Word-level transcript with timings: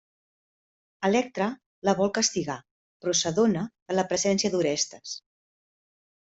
Electra 1.09 1.49
la 1.89 1.95
vol 1.99 2.09
castigar, 2.15 2.57
però 3.05 3.15
s'adona 3.21 3.69
de 3.71 4.01
la 4.01 4.09
presència 4.15 4.55
d'Orestes. 4.57 5.17